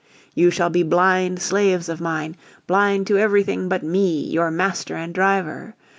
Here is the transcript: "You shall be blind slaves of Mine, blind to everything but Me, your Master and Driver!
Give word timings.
"You 0.33 0.49
shall 0.49 0.71
be 0.71 0.81
blind 0.81 1.39
slaves 1.43 1.87
of 1.87 2.01
Mine, 2.01 2.35
blind 2.65 3.05
to 3.05 3.19
everything 3.19 3.69
but 3.69 3.83
Me, 3.83 4.19
your 4.23 4.49
Master 4.49 4.95
and 4.95 5.13
Driver! 5.13 5.75